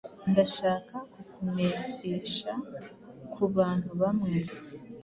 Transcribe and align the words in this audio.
Ndashaka 0.31 0.95
kukumeesha 1.11 2.51
kubantu 3.33 3.89
bamwe. 4.01 4.33